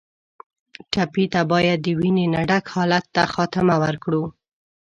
[0.91, 4.23] ټپي ته باید د وینې نه ډک حالت ته خاتمه ورکړو.